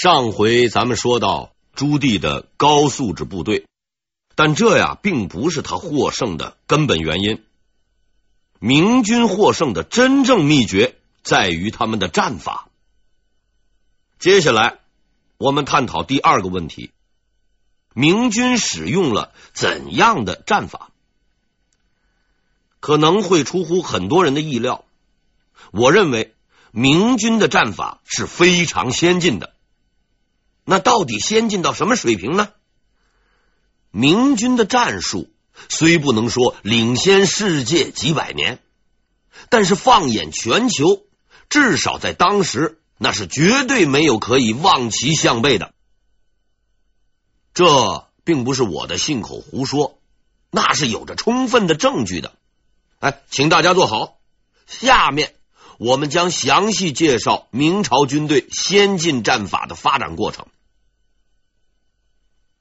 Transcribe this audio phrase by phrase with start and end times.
[0.00, 3.66] 上回咱们说到朱棣的高素质部队，
[4.36, 7.44] 但这呀并不是他获胜的根本原因。
[8.60, 12.68] 明军获胜的真正秘诀在于他们的战法。
[14.20, 14.78] 接下来
[15.36, 16.92] 我们探讨第二个问题：
[17.92, 20.92] 明军使用了怎样的战法？
[22.78, 24.84] 可能会出乎很多人的意料。
[25.72, 26.36] 我认为
[26.70, 29.56] 明军的战法是非常先进的。
[30.70, 32.50] 那到底先进到什么水平呢？
[33.90, 35.30] 明军的战术
[35.70, 38.58] 虽不能说领先世界几百年，
[39.48, 41.06] 但是放眼全球，
[41.48, 45.72] 至少在当时，那是绝对没有可以望其项背的。
[47.54, 49.98] 这并不是我的信口胡说，
[50.50, 52.34] 那是有着充分的证据的。
[52.98, 54.18] 哎，请大家坐好，
[54.66, 55.34] 下面
[55.78, 60.46] 我们将详细介绍明朝军队先进战法的发展过程。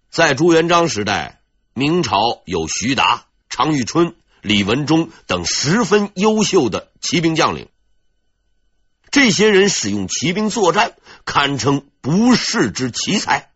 [0.10, 1.42] 在朱元璋时代，
[1.74, 7.68] 明朝有徐达、常遇春、李文忠等十分优秀的骑兵将领。
[9.12, 10.94] 这些人使用骑兵作战，
[11.26, 13.52] 堪称不世之奇才。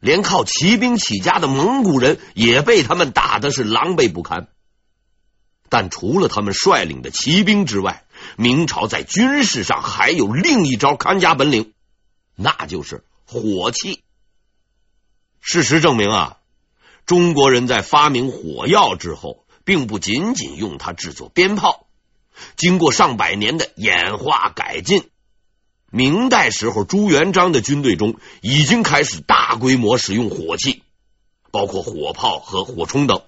[0.00, 4.48] 连靠骑兵起家的蒙古人也被他们打得是狼狈不堪。
[5.68, 8.04] 但除了他们率领的骑兵之外，
[8.36, 11.72] 明朝在军事上还有另一招看家本领，
[12.36, 14.02] 那就是火器。
[15.48, 16.38] 事实证明啊，
[17.06, 21.86] 中国人在发明火药之后，并不仅仅用它制作鞭炮。
[22.56, 25.04] 经过上百年的演化改进，
[25.88, 30.82] 明代时候朱元璋的军队中已经开始大规模使用火器，
[31.52, 33.22] 包括火炮和火铳等。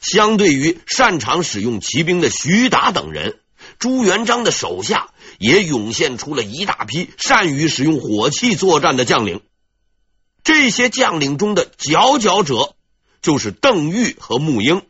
[0.00, 3.40] 相对于擅长使用骑兵的徐达等人，
[3.78, 9.42] 朱元璋的手下也涌现出了一大批善于使用火器作战的将领。
[10.42, 12.74] 这些将领中的佼佼者
[13.22, 14.82] 就是邓愈和穆英。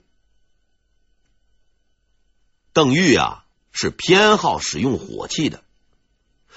[2.72, 5.64] 邓愈啊，是偏好使用火器的，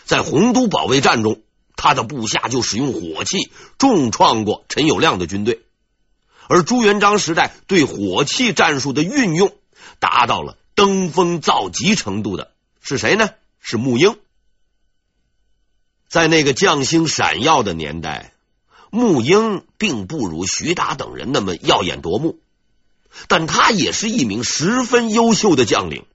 [0.06, 1.42] 在洪都保卫战中，
[1.76, 5.64] 他的部下就使用火器重创过陈友谅的军队。
[6.48, 9.56] 而朱元璋时代对火器战术的运用
[10.00, 13.32] 达到了登峰造极程度的是谁呢？
[13.60, 14.20] 是穆英。
[16.08, 18.33] 在那个将星闪耀的年代。
[18.96, 22.40] 穆英并不如徐达等人那么耀眼夺目，
[23.28, 26.06] 但他也是一名十分优秀的将领。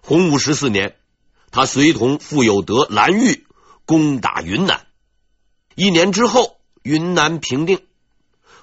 [0.00, 0.96] 洪武十四年，
[1.52, 3.46] 他随同傅有德、蓝玉
[3.84, 4.88] 攻打云南。
[5.76, 7.86] 一年之后，云南平定，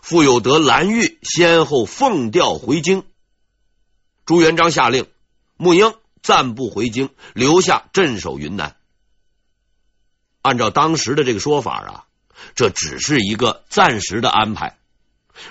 [0.01, 3.05] 傅有德、蓝玉先后奉调回京。
[4.25, 5.07] 朱元璋下令
[5.55, 8.75] 穆英暂不回京，留下镇守云南。
[10.41, 12.07] 按照当时的这个说法啊。
[12.55, 14.77] 这只是一个暂时的安排，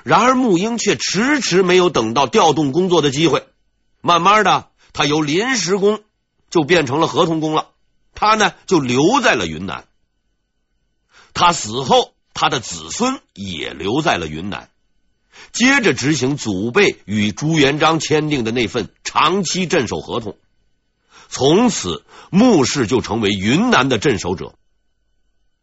[0.04, 3.46] 然而穆英却迟迟没有等到调动工作的机会。
[4.00, 6.02] 慢慢的，他由临时工
[6.50, 7.68] 就变成了合同工了。
[8.14, 9.84] 他呢，就留在了云南。
[11.34, 14.68] 他死后，他的子孙也留在了云南，
[15.52, 20.36] 接着执行祖辈与朱元璋签订的那份长期镇守合同。
[21.28, 24.54] 从此，穆氏就成为云南的镇守者。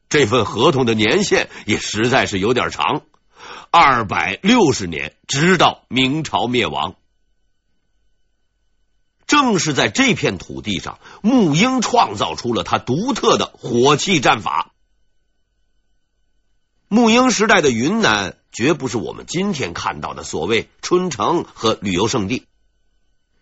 [0.10, 3.04] 这份合同的年限也实在是有点长，
[3.70, 6.96] 二百六十年，直到明朝灭亡。
[9.28, 14.72] 正是在这片土地上，穆英创造出了他独特的火器战法。
[16.88, 22.48] 穆英时代的云南绝不是我们今天看到的所谓春城和旅游胜地，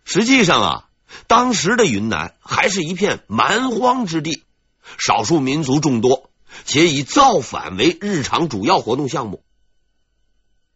[0.03, 0.89] 实际上啊，
[1.27, 4.43] 当时的云南还是一片蛮荒之地，
[4.97, 6.29] 少数民族众多。
[6.65, 9.43] 且以造反为日常主要活动项目。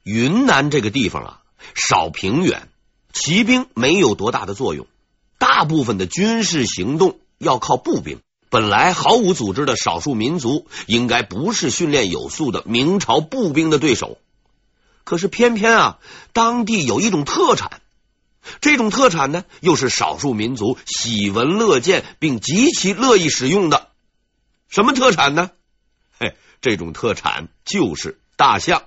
[0.04, 1.42] 云南这个地方啊，
[1.76, 2.70] 少平原，
[3.14, 4.88] 骑兵没有多大的作用，
[5.38, 8.20] 大部分的军事行动要靠步兵。
[8.50, 14.18] 本来毫无组织的少数民族，应该不是训练有素的明朝步兵的对手。
[15.06, 16.00] 可是偏偏啊，
[16.34, 17.80] 当地有一种特产，
[18.60, 23.88] 这种特产呢，又是少数民族喜闻乐见并极其乐意使用的。
[24.68, 25.52] 什么特产呢？
[26.62, 28.84] 这种特产就是大象。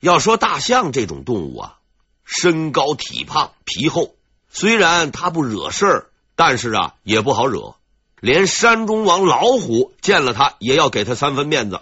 [0.00, 1.78] 要说大象这种动物啊，
[2.24, 4.14] 身高体胖，皮厚，
[4.48, 6.06] 虽然它不惹事儿，
[6.36, 7.74] 但是啊也不好惹。
[8.20, 11.80] 连山中王老虎见了它也要给它三分面子。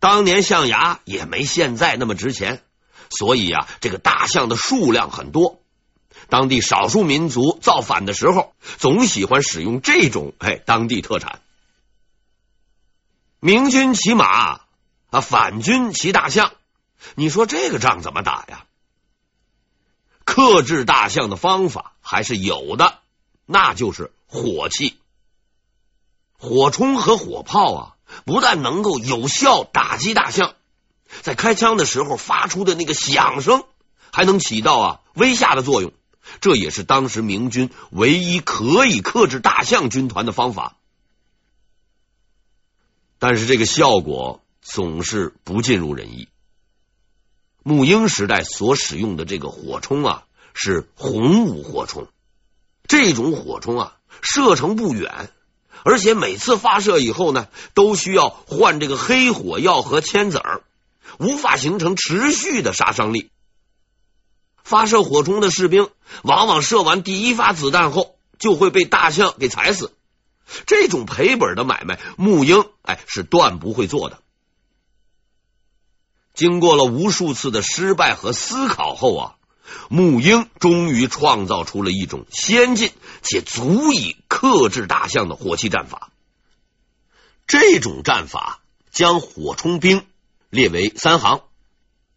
[0.00, 2.62] 当年象牙也没现在那么值钱，
[3.08, 5.60] 所以啊这个大象的数量很多。
[6.28, 11.40] 当地少数民族造反的时候，总喜欢使用这种哎当地特产。
[13.46, 14.62] 明军骑马
[15.10, 16.54] 啊，反军骑大象，
[17.14, 18.64] 你说这个仗怎么打呀？
[20.24, 22.98] 克制大象的方法还是有的，
[23.44, 24.98] 那就是火器。
[26.36, 27.94] 火冲和火炮啊，
[28.24, 30.56] 不但能够有效打击大象，
[31.22, 33.62] 在开枪的时候发出的那个响声，
[34.10, 35.92] 还能起到啊威吓的作用。
[36.40, 40.74] 这也是当时明军唯一可以克制大象军团的方法。
[43.18, 46.28] 但是这个效果总是不尽如人意。
[47.64, 50.24] 沐英时代所使用的这个火冲啊，
[50.54, 52.06] 是红五火冲。
[52.86, 55.30] 这种火冲啊，射程不远，
[55.82, 60.62] 而且每次发射以后呢，都需要换这个黑火药和铅子儿，
[61.18, 63.30] 无法形成持续的杀伤力。
[64.62, 65.88] 发射火冲的士兵，
[66.22, 69.92] 往往射完第一发子弹后，就会被大象给踩死。
[70.66, 74.20] 这种赔本的买卖，沐英哎是断不会做的。
[76.34, 79.34] 经过了无数次的失败和思考后啊，
[79.90, 86.10] 沐英终于创造出了一种先进且足以克制大象的火器战法。
[87.46, 88.60] 这种战法
[88.90, 90.06] 将火冲兵
[90.50, 91.42] 列为三行，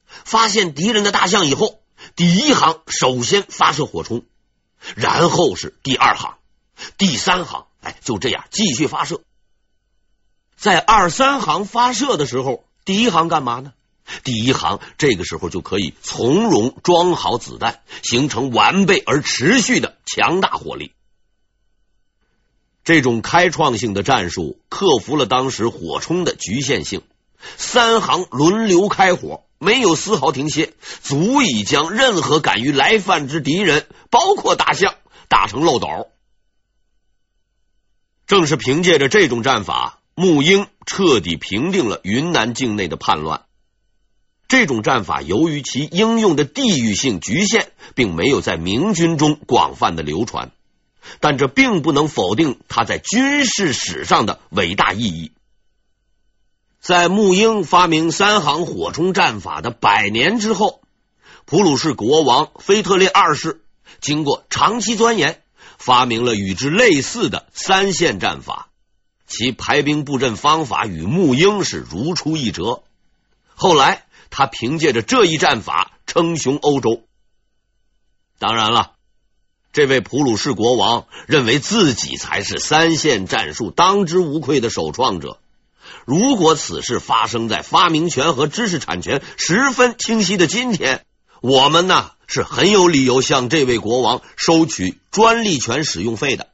[0.06, 1.82] 发现敌人的大象以后，
[2.16, 4.26] 第一行首先发射火冲，
[4.96, 6.36] 然后是第二行、
[6.98, 9.22] 第三行，哎，就这样继续发射。
[10.56, 13.74] 在二三行发射的时候，第一行干嘛呢？
[14.24, 20.94] 第一行这个时候就可以从容装好子弹，形成完备而持续的强大火力。
[22.84, 27.04] 这种开创性的战术克服了当时火冲的局限性，
[27.56, 30.74] 三行轮流开火，没有丝毫停歇，
[31.04, 34.96] 足以将任何敢于来犯之敌人，包括大象，
[35.28, 35.88] 打成漏斗。
[38.30, 43.46] 正是凭借着这种战法，沐英彻底平定了云南境内的叛乱。
[44.48, 50.52] 这种战法由于其应用的地域性局限，并没有在明军中广泛的流传，
[51.20, 55.32] 但这并不能否定它在军事史上的伟大意义。
[56.80, 60.82] 在沐英发明三行火冲战法的百年之后，
[61.46, 63.64] 普鲁士国王腓特烈二世
[64.02, 65.42] 经过长期钻研，
[65.80, 68.70] 发明了与之类似的三线战法，
[69.26, 72.84] 其排兵布阵方法与穆英是如出一辙。
[73.56, 74.06] 后来。
[74.32, 77.02] 他凭借着这一战法称雄欧洲。
[78.38, 78.92] 当然了，
[79.74, 85.40] 这位普鲁士国王认为自己才是三线战术当之无愧的首创者。
[86.06, 91.04] 如果此事发生在发明权和知识产权十分清晰的今天，
[91.42, 96.48] 我们呢是很有理由向这位国王收取专利权使用费的。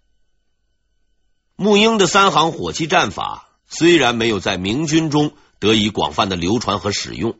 [1.55, 7.37] 沐英的三行火器战法虽然没有在明军中得以广泛的流传和使用。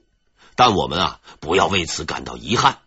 [0.57, 2.77] 但我们啊，不要为此感到遗憾，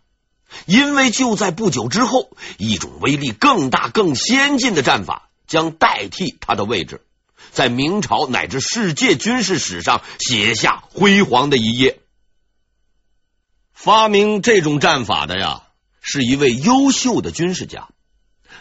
[0.65, 7.05] 因为就在不久之后，一种威力更大、更先进的战法将代替它的位置，
[7.51, 12.01] 在明朝乃至世界军事史上写下辉煌的一页。
[13.81, 15.63] 发明这种战法的呀，
[16.01, 17.87] 是一位优秀的军事家，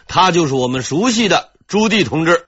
[0.06, 2.46] 他就是我们熟悉的朱棣同志。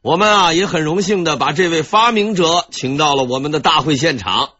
[0.00, 4.54] 我们啊，也很荣幸的把这位发明者请到了我们的大会现场。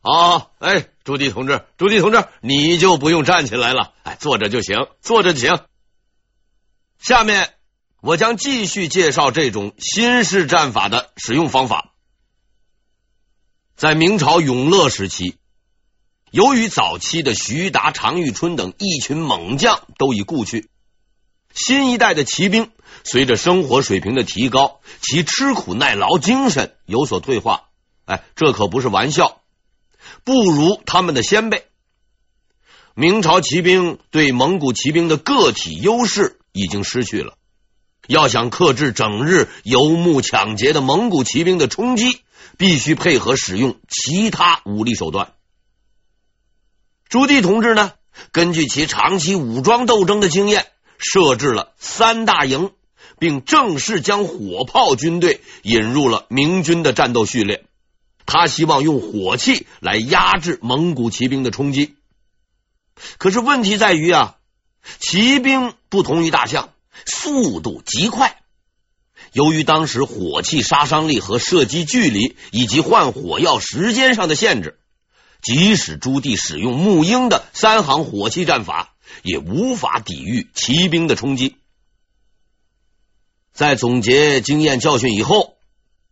[0.00, 5.60] 好，哎，朱棣同志，朱棣同志，你就不用站起来了，哎，坐着就行，坐着就行。
[6.98, 7.54] 下面
[8.00, 11.92] 我将继续介绍这种新式战法的使用方法。
[13.76, 15.36] 在明朝永乐时期，
[16.30, 20.68] 由于早期的徐达、常遇春等一群猛将都已故去，
[21.52, 22.70] 新一代的骑兵
[23.02, 27.64] 随着生活水平的提高，其吃苦耐劳精神有所退化。
[28.04, 29.40] 哎，这可不是玩笑。
[30.22, 31.64] 不如他们的先辈。
[32.94, 37.34] 明朝骑兵对蒙古骑兵的个体优势已经失去了，
[38.06, 42.20] 要想克制整日游牧抢劫的蒙古骑兵的冲击，
[42.56, 45.32] 必须配合使用其他武力手段。
[47.10, 47.92] 朱棣同志呢，
[48.30, 52.70] 根据其长期武装斗争的经验，设置了三大营，
[53.18, 57.64] 并正式将火炮军队引入了明军的战斗序列。
[58.26, 61.96] 他希望用火器来压制蒙古骑兵的冲击，
[63.18, 64.36] 可是问题在于啊，
[65.00, 66.68] 骑兵不同于大象，
[67.06, 68.40] 速度极快。
[69.32, 74.78] 由于当时火器杀伤力和射击距离以及换火药时间上的限制，
[75.42, 81.56] 即使朱棣使用沐英的三行火器战法，也无法抵御骑兵的冲击。
[83.52, 85.56] 在总结经验教训以后，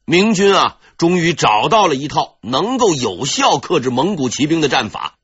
[0.04, 5.16] 明军啊，终于找到了一套能够有效克制蒙古骑兵的战法。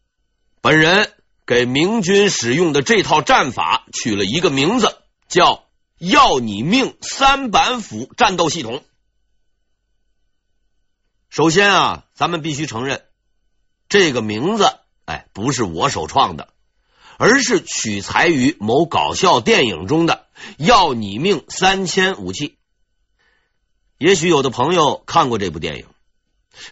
[0.61, 1.13] 本人
[1.47, 4.97] 给明军使用的这套战法取了一个名字，
[5.29, 5.65] 叫
[5.99, 8.83] “要你命三板斧战斗系统”。
[11.29, 13.03] 首先啊，咱们必须承认，
[13.89, 16.49] 这个名字哎，不是我首创的，
[17.19, 20.27] 而是取材于某搞笑电影中的
[20.59, 22.57] “要你命三千武器”。
[23.99, 25.87] 也许有的朋友看过这部电影，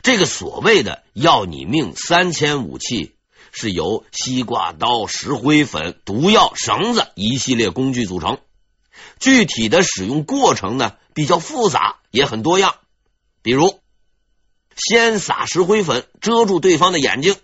[0.03, 3.15] 这个所谓的“要你命三千武器”。
[3.55, 8.39] 是由西瓜刀、石灰粉、毒药、绳子一系列工具组成。
[9.21, 12.77] 具体的使用过程呢，比较复杂，也很多样。
[13.43, 13.82] 比如，
[14.77, 17.37] 先撒石灰粉遮住对方的眼睛，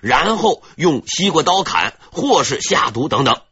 [0.00, 3.42] 然后用西瓜刀砍，或是下毒等等。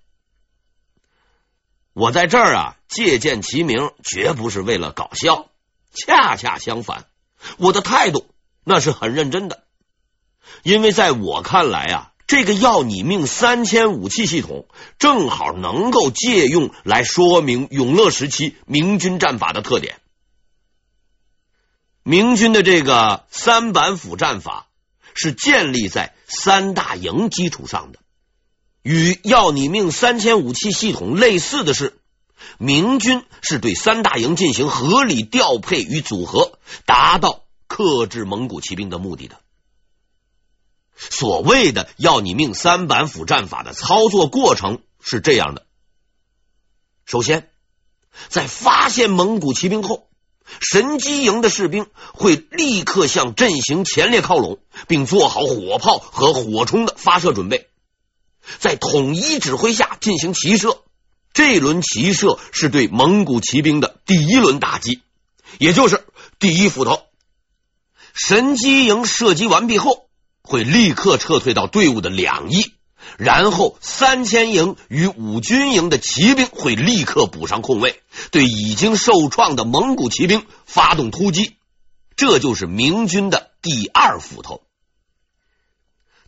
[1.94, 5.48] 我在这儿啊，借鉴其名，绝不是为了搞笑，
[5.92, 7.06] 恰恰相反，
[7.58, 8.26] 我的态度
[8.64, 9.64] 那是很认真的。
[10.62, 14.66] 因为在我看来啊，这个要你命三千武器系统
[14.98, 20.00] 正好能够借用来说明永乐时期明军战法的特点。
[22.02, 24.66] 明军的这个三板斧战法
[25.14, 27.98] 是建立在三大营基础上的。
[28.82, 32.00] 与要你命三千武器系统类似的是，
[32.58, 39.38] 明军是对三大营进行合理调配与组合，达到克制蒙古骑兵的目的的。
[40.96, 45.66] 所谓的“要你命三板斧”战法的操作过程是这样的：
[47.06, 47.50] 首先，
[48.28, 50.08] 在发现蒙古骑兵后，
[50.60, 57.68] 神机营的士兵会立刻向阵型前列靠拢，并做好火炮和火冲的发射准备，
[58.58, 60.82] 在统一指挥下进行齐射。
[61.32, 65.00] 这轮齐射是对蒙古骑兵的第一轮打击，
[65.58, 66.04] 也就是
[66.38, 67.00] 第一斧头。
[68.12, 70.08] 神机营射击完毕后，
[70.42, 72.74] 会立刻撤退到队伍的两翼，
[73.16, 81.56] 然后三千营与五军营的骑兵会立刻补上空位，对已经受创的蒙古骑兵发动突击。
[82.16, 84.62] 这就是明军的第二斧头。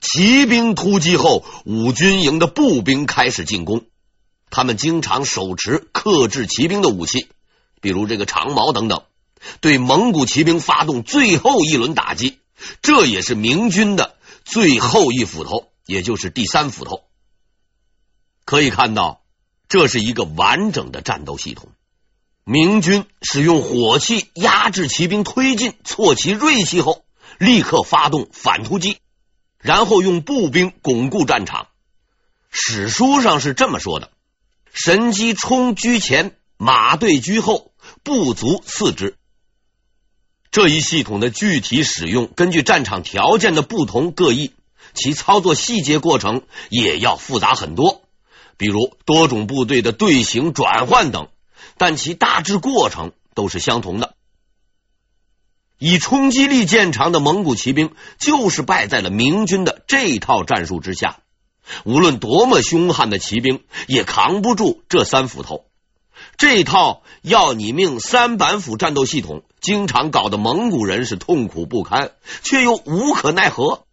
[0.01, 3.87] 骑兵突击后，五军营的步兵开始进攻。
[4.51, 7.29] 他们经常手持克制骑兵的武器，
[7.81, 9.05] 比如这个长矛等等，
[9.61, 12.39] 对蒙古骑兵发动最后一轮打击。
[12.83, 17.03] 这也是明军的最后一斧头，也就是第三斧头。
[18.45, 19.23] 可以看到，
[19.69, 21.73] 这是一个完整的战斗系统。
[22.45, 27.03] 明军使用火器压制骑兵推进，挫其锐气后，
[27.39, 28.99] 立刻发动反突击，
[29.59, 31.69] 然后用步兵巩固战场。
[32.51, 34.11] 史书上是这么说的
[34.75, 37.73] ：“神机冲居前，马队居后，
[38.03, 39.17] 步卒次之。”
[40.53, 44.53] 这一系统的具体使用，根据战场条件的不同各异，
[44.93, 48.03] 其操作细节过程也要复杂很多。
[48.57, 51.29] 比如多种部队的队形转换等，
[51.77, 54.15] 但其大致过程都是相同的。
[55.79, 61.21] 以冲击力见长的蒙古骑兵，就是败在了明军的这套战术之下。
[61.85, 65.67] 无论多么凶悍的骑兵，也扛不住这三斧头。
[66.37, 69.43] 这套要你命三板斧战斗系统。
[69.61, 72.13] 经常搞得蒙古人是痛苦不堪，
[72.43, 73.87] 却又无可奈何。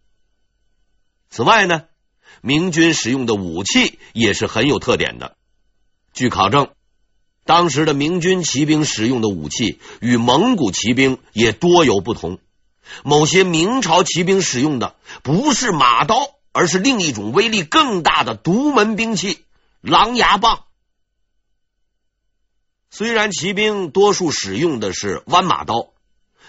[1.30, 1.84] 此外呢，
[2.42, 5.34] 明军使用的武器也是很有特点的。
[6.12, 6.68] 据考证，
[7.44, 12.38] 当时的明军骑兵使用的武器与蒙古骑兵也多有不同。
[13.04, 19.44] 某些明朝骑兵使用的不是马刀，而是另一种威力更大的独门兵器——
[19.80, 20.64] 狼牙棒。
[22.90, 25.88] 虽然骑兵多数使用的是弯马刀，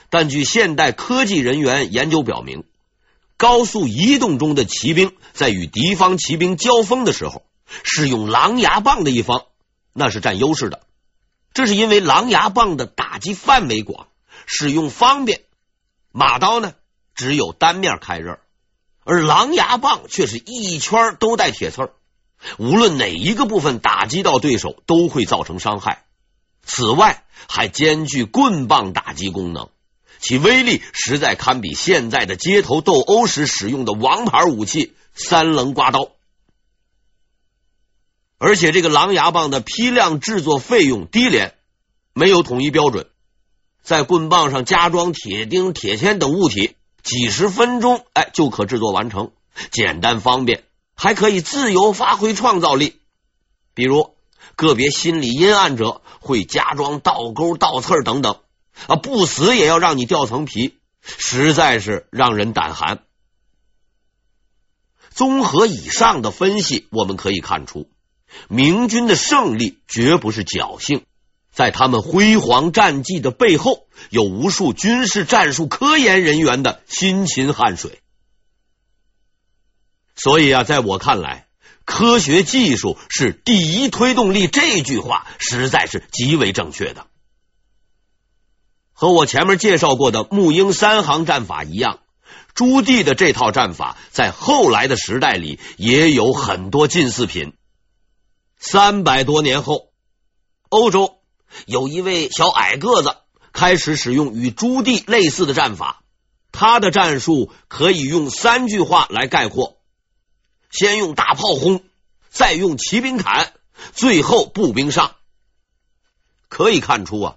[0.09, 2.65] 但据现代科技人员研究表明，
[3.37, 7.43] 高速移动中的骑兵在与敌方骑兵交锋的时候，
[7.83, 9.45] 使用狼牙棒的一方
[9.93, 10.81] 那是占优势的。
[11.53, 14.07] 这是因为狼牙棒的打击范围广，
[14.47, 15.41] 使用方便；
[16.11, 16.73] 马刀呢，
[17.13, 18.39] 只有单面开刃，
[19.03, 21.93] 而狼牙棒却是一圈都带铁刺儿，
[22.57, 26.05] 无论哪一个部分打击到对手，都会造成伤害。
[26.65, 29.69] 此外，还兼具棍棒打击功能，
[30.19, 36.09] 其威力实在堪比现在的街头斗殴时使用的王牌武器三棱刮刀。
[38.45, 41.55] 而且，这个狼牙棒的批量制作费用低廉，
[42.11, 43.07] 没有统一标准，
[43.81, 49.31] 在棍棒上加装铁钉、铁签等物体，几十分钟哎就可制作完成，
[49.71, 52.99] 简单方便，还可以自由发挥创造力。
[53.73, 54.13] 比如，
[54.57, 58.41] 个别心理阴暗者会加装倒钩、倒刺等等，
[58.87, 63.05] 啊，不死也要让你掉层皮，实在是让人胆寒。
[65.11, 67.87] 综合以上的分析，我们可以看出，
[68.49, 71.03] 明军的胜利绝不是侥幸，
[71.51, 77.99] 在他们辉煌战绩的背后，有无数军事战术科研人员的辛勤汗水。
[80.15, 81.47] 所以啊，在我看来，
[81.85, 87.07] 科学技术是第一推动力，这句话实在是极为正确的。
[88.91, 91.99] 和我前面介绍过的木鹰三行战法一样。
[92.53, 97.53] 朱棣的这套战法在后来的时代里也有很多近似品。
[98.65, 99.89] 三百多年后，
[100.69, 101.17] 欧洲
[101.65, 103.17] 有一位小矮个子
[103.51, 106.01] 开始使用与朱棣类似的战法，
[106.53, 109.79] 他的战术可以用三句话来概括：
[110.71, 111.83] 先用大炮轰，
[112.29, 113.51] 再用骑兵砍，
[113.91, 115.17] 最后步兵上。
[116.47, 117.35] 可以看出啊。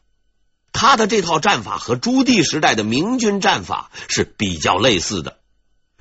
[0.73, 5.41] 他的这套战法和朱棣时代的明军战法是比较类似的。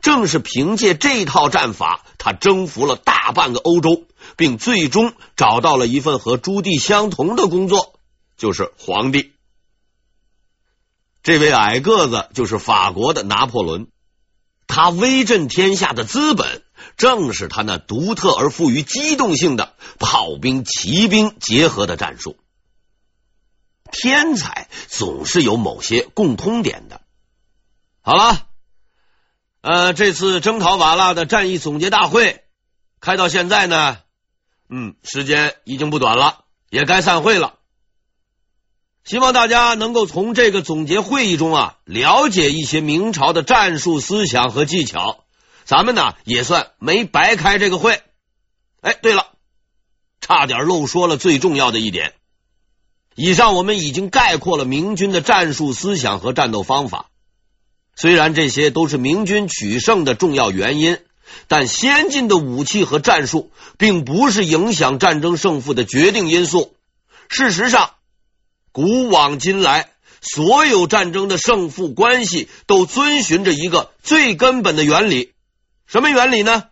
[0.06, 4.06] 正是凭借这套战法，他征服了大半个欧洲，
[4.38, 8.00] 并最终找到了一份和朱棣相同的工作，
[8.38, 9.34] 就是皇帝。
[11.24, 13.88] 这位矮个子就是法国的拿破仑，
[14.68, 16.62] 他威震天下的资本，
[16.98, 22.38] 正是他那独特而富于机动性的炮兵、骑兵结合的战术。
[23.92, 27.02] 天才总是有某些共通点的。
[28.02, 28.45] 好了，
[29.66, 32.44] 呃，这次征讨瓦剌的战役总结大会
[33.00, 33.98] 开到现在呢，
[34.70, 37.56] 嗯，时间已经不短了，也该散会了。
[39.06, 45.24] 希望大家能够从这个总结会议中啊，了解一些明朝的战术思想和技巧。
[45.64, 48.04] 咱们呢，也算没白开这个会。
[48.82, 49.32] 哎，对了，
[50.22, 52.14] 差点漏说了最重要的一点。
[53.16, 57.10] 以上我们已经概括了明军的战术思想和战斗方法。
[57.96, 61.00] 虽然这些都是明军取胜的重要原因，
[61.48, 66.76] 但先进的武器和战术并不是影响战争胜负的决定因素。
[67.30, 67.96] 事实上，
[68.72, 69.92] 古往今来，
[70.22, 75.34] 所有战争的胜负关系都遵循着一个最根本的原理。
[75.86, 76.70] 什么原理呢？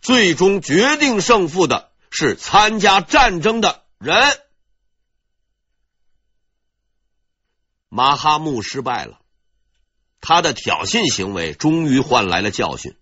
[0.00, 4.16] 最终决定胜负的是参加战争的人。
[7.88, 9.20] 马哈木失败了，
[10.20, 12.96] 他的挑衅行为终于换来了教训。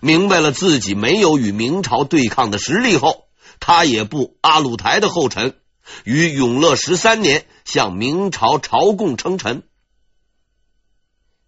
[0.00, 3.28] 明白了自己没有与明朝对抗的实力后，
[3.60, 5.56] 他也步阿鲁台的后尘，
[6.02, 9.62] 于永乐十三年向明朝朝贡称臣。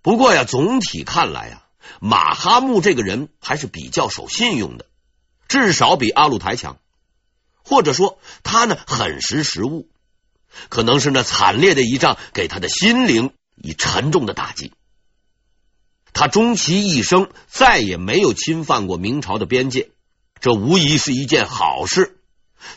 [0.03, 1.65] 不过呀，总体看来呀，
[2.01, 4.87] 马哈木这个人还是比较守信用的，
[5.49, 6.79] 至少比阿鲁台强，
[7.65, 9.89] 或者说他呢很识时务。
[10.69, 14.73] 可能是那惨烈的一仗给他的心灵以沉重的打击，
[16.19, 19.93] 他终其一生再也没有侵犯过明朝的边界，
[20.41, 22.19] 这无疑是一件好事。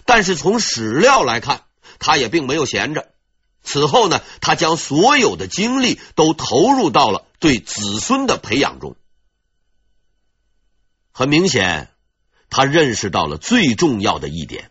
[0.05, 1.63] 但是从史料来看，
[1.97, 3.09] 他也并没有闲着。
[3.63, 8.95] 此后呢，他将所有的精力都投入到了对子孙的培养中。
[11.11, 11.89] 很明显，
[12.51, 14.69] 他认识到了最重要的一点，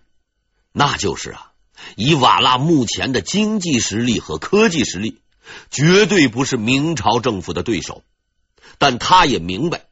[0.70, 1.50] 那就是啊。
[1.96, 5.18] 以瓦剌目前的经济实力和科技实力，
[5.72, 8.04] 绝对不是明朝政府的对手。
[8.80, 9.84] 但他也明白，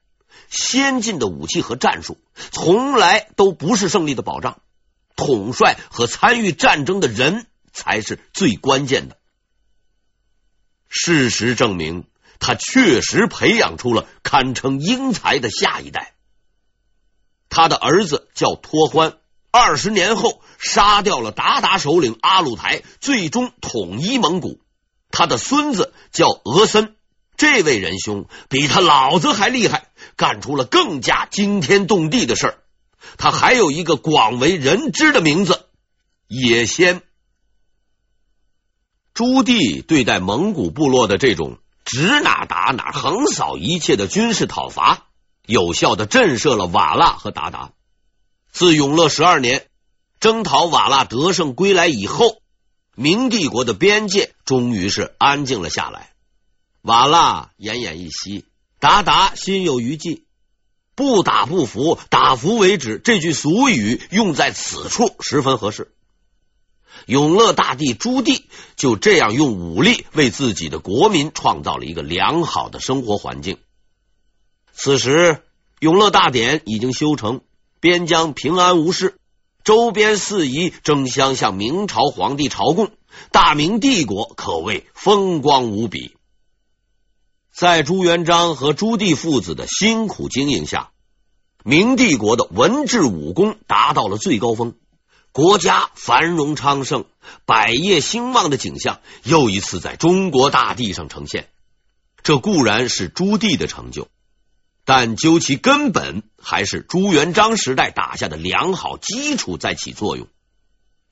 [0.48, 2.16] 先进的武器和战术
[2.50, 4.62] 从来都不是胜利的保障，
[5.14, 9.18] 统帅和参与战争的人才是最关键的。
[10.88, 12.04] 事实证明，
[12.40, 16.14] 他确实培养出了堪称英才的下一代。
[17.50, 19.18] 他的儿子叫托欢。
[19.50, 24.60] 二十年后，杀掉了鞑靼首领阿鲁台，最终统一蒙古。
[25.10, 26.96] 他的孙子叫额森，
[27.38, 32.58] 这位仁兄比他老子还厉害，干出了更加惊天动地的事儿。
[33.16, 35.66] 他还有一个广为人知的名字——
[36.26, 37.00] 野仙。
[39.14, 45.06] 朱棣对待蒙古部落的这种指哪打哪、横扫一切的军事讨伐，
[45.46, 47.70] 有效的震慑了瓦剌和鞑靼。
[48.50, 49.68] 自永乐十二年
[50.18, 52.42] 征讨瓦剌得胜归来以后，
[52.96, 56.12] 明帝国的边界终于是安静了下来。
[56.88, 58.46] 瓦剌奄奄一息，
[58.80, 60.24] 韃靼心有余悸。
[60.94, 62.98] 不打不服，打服为止。
[62.98, 65.92] 这句俗语用在此处十分合适。
[67.04, 68.40] 永乐大帝朱棣
[68.74, 73.58] 就这样用武力为自己的国民创造了一个良好的生活环境。
[74.72, 75.42] 此时，
[75.80, 77.42] 永乐大典已经修成。
[77.80, 79.18] 边疆平安无事，
[79.62, 82.90] 周边四夷争相向明朝皇帝朝贡，
[83.30, 86.14] 大明帝国可谓风光无比。
[87.58, 90.92] 在朱元璋和朱棣父子的辛苦经营下，
[91.64, 94.76] 明帝国的文治武功达到了最高峰，
[95.32, 97.04] 国家繁荣昌盛、
[97.46, 101.48] 百业兴旺的景象又一次在中国大地上呈现。
[102.22, 104.06] 这固然是朱棣的成就，
[104.84, 110.28] 但究其根本，还是朱元璋时代打下的良好基础在起作用。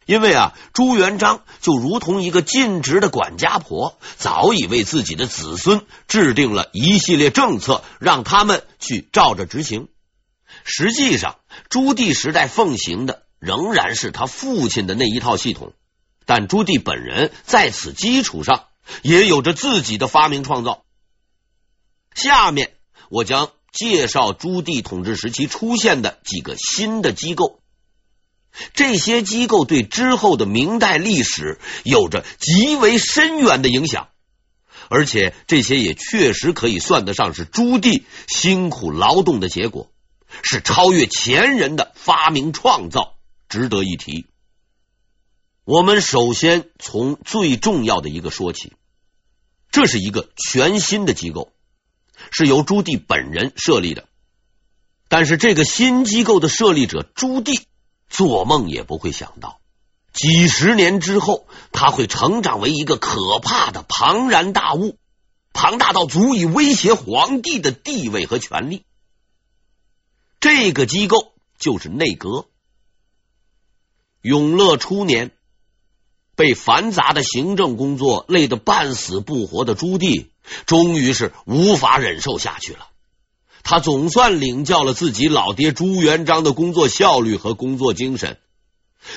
[0.06, 9.88] 因为啊，朱元璋就如同一个尽职的管家婆，早已为自己的子孙制定了一系列政策，让他们去照着执行。
[10.64, 11.38] 实际上，
[11.68, 15.72] 朱棣时代奉行的仍然是他父亲的那一套系统，
[16.24, 18.66] 但朱棣本人在此基础上
[19.02, 20.84] 也有着自己的发明创造。
[22.14, 22.74] 下面
[23.10, 27.60] 我将介绍朱棣统治时期出现的几个新的机构，
[28.74, 34.08] 这些机构对之后的明代历史有着极为深远的影响，
[34.88, 39.90] 而且这些也确实可以算得上是朱棣辛苦劳动的结果。
[40.42, 43.14] 是超越前人的发明创造，
[43.48, 44.26] 值得一提。
[45.64, 48.72] 我们首先从最重要的一个说起，
[49.70, 51.52] 这是一个全新的机构，
[52.32, 54.08] 是由朱棣本人设立的。
[55.08, 57.62] 但是这个新机构的设立者朱棣
[58.08, 59.60] 做梦也不会想到，
[60.12, 64.96] 几十年之后，他会成长为一个可怕的庞然大物，
[65.52, 68.84] 庞大到足以威胁皇帝的地位和权力。
[70.40, 72.46] 这个机构就是内阁。
[74.22, 75.32] 永乐初年，
[76.34, 80.28] 被繁杂的行政工作累得半死不活的朱棣，
[80.66, 82.88] 终于是无法忍受下去了。
[83.68, 88.38] 他总算领教了自己老爹朱元璋的工作效率和工作精神。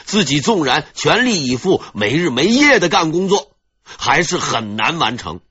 [0.05, 3.51] 自己纵然全力以赴、没日没夜的干工作，
[3.83, 5.41] 还是很难完成。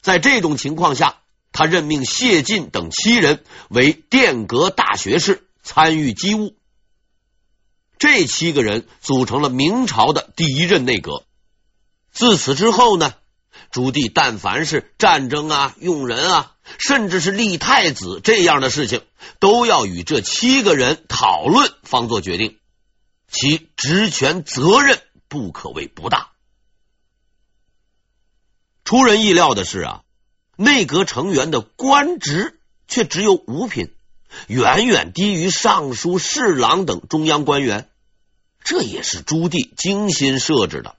[0.00, 1.18] 在这种情况下，
[1.52, 6.56] 他任命谢晋等七人为殿阁大学士，参与机务。
[7.98, 11.22] 这七个人组成了明朝的第一任内阁。
[12.10, 13.14] 自此之后呢，
[13.70, 19.02] 朱棣但凡是战争啊、用人啊，甚至是立太子这样的事情，
[19.40, 22.58] 都要与这七个人讨论，方做决定。
[23.30, 26.30] 其职权责任不可谓不大。
[28.84, 30.02] 出人意料的是啊。
[30.60, 33.94] 内阁成员的官职却只有五品，
[34.48, 37.88] 远远低于尚书、侍郎等中央官员。
[38.64, 40.96] 这也是朱棣精心设置的。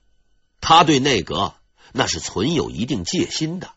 [0.62, 1.56] 他对内阁
[1.94, 3.72] 那是存有一定戒心的。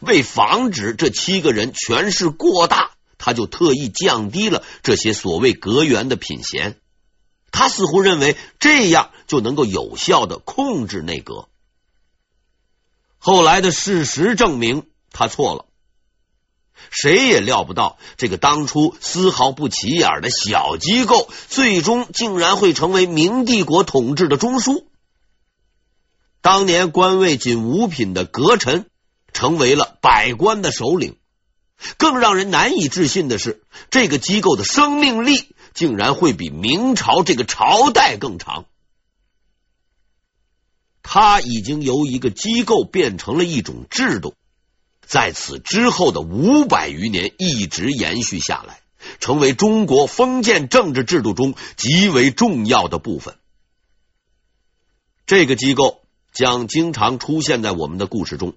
[0.00, 6.78] 为防止这七个人权势过大，他就特意降低了这些所谓阁员的品衔。
[7.50, 11.48] 他似乎认为这样就能够有效的控制内阁。
[13.18, 14.84] 后来的事实证明。
[15.16, 15.66] 他错了，
[16.90, 24.86] 谁也料不到，这个当初丝毫不起眼的小机构，最终竟然会成为明帝国统治的中枢。
[26.44, 28.84] 当年官位仅五品的阁臣，
[29.32, 31.16] 成为了百官的首领。
[31.96, 38.66] 更让人难以置信的是，这个机构的生命力竟然会比明朝这个朝代更长。
[41.02, 44.34] 它已经由一个机构变成了一种制度。
[45.00, 48.80] 在此之后的五百余年，一直延续下来，
[49.18, 53.38] 成为中国封建政治制度中极为重要的部分。
[55.24, 56.02] 这个机构
[56.34, 58.54] 将经常出现在我们的故事中，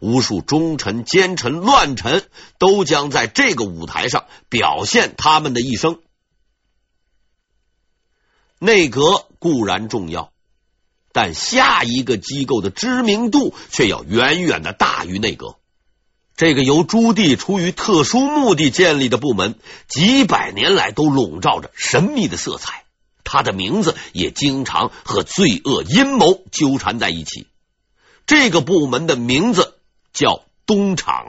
[0.00, 2.24] 无数忠臣、奸臣、乱臣
[2.58, 5.98] 都将在这个舞台上表现他们的一生。
[8.60, 10.32] 内阁固然重要，
[11.12, 15.56] 但下一个机构的知名度却要远远的大于内阁。
[16.36, 22.81] 这个由朱棣出于特殊目的建立的部门，几百年来都笼罩着神秘的色彩。
[23.32, 27.46] 他的名字也经常和罪恶阴谋纠缠在一起。
[28.26, 29.78] 这个部门的名字
[30.12, 31.28] 叫东厂。